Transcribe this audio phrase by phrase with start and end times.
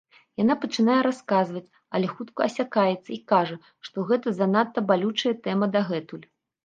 [0.41, 1.67] Яна пачынае расказваць,
[1.99, 6.25] але хутка асякаецца і кажа, што гэта занадта балючая тэма дагэтуль.